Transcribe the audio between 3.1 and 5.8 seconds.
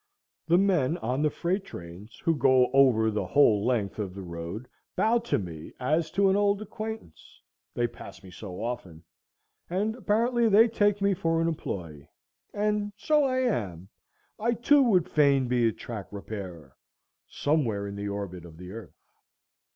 the whole length of the road, bow to me